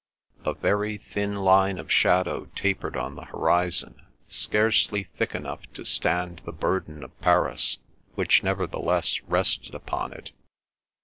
[0.45, 6.41] A very thin line of shadow tapered on the horizon, scarcely thick enough to stand
[6.43, 7.77] the burden of Paris,
[8.15, 10.31] which nevertheless rested upon it.